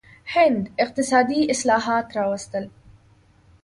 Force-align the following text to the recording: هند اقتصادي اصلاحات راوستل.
هند 0.25 0.69
اقتصادي 0.79 1.51
اصلاحات 1.51 2.17
راوستل. 2.17 2.69